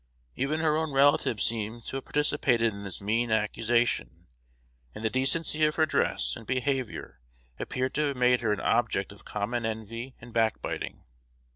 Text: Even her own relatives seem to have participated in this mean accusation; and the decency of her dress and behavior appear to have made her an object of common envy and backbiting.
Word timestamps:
Even 0.35 0.61
her 0.61 0.75
own 0.75 0.91
relatives 0.93 1.43
seem 1.43 1.79
to 1.81 1.97
have 1.97 2.05
participated 2.05 2.73
in 2.73 2.83
this 2.83 2.99
mean 3.01 3.29
accusation; 3.29 4.25
and 4.95 5.05
the 5.05 5.11
decency 5.11 5.63
of 5.65 5.75
her 5.75 5.85
dress 5.85 6.35
and 6.35 6.47
behavior 6.47 7.19
appear 7.59 7.87
to 7.87 8.07
have 8.07 8.17
made 8.17 8.41
her 8.41 8.51
an 8.51 8.61
object 8.61 9.11
of 9.11 9.25
common 9.25 9.63
envy 9.63 10.15
and 10.19 10.33
backbiting. 10.33 11.03